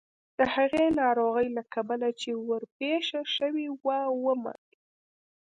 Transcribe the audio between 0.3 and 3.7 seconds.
د هغې ناروغۍ له کبله چې ورپېښه شوې